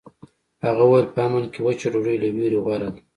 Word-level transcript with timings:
هغه 0.65 0.83
وویل 0.85 1.07
په 1.13 1.19
امن 1.27 1.43
کې 1.53 1.59
وچه 1.67 1.87
ډوډۍ 1.93 2.15
له 2.19 2.27
ویرې 2.35 2.59
غوره 2.63 2.89
ده. 2.93 3.01